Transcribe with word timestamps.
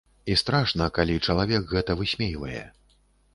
І 0.35 0.35
страшна, 0.41 0.87
калі 0.95 1.17
чалавек 1.27 1.69
гэта 1.75 1.97
высмейвае. 2.01 2.65